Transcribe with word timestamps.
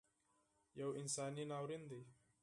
یو 0.79 0.89
انساني 1.01 1.43
ناورین 1.51 1.83
دی 1.91 2.01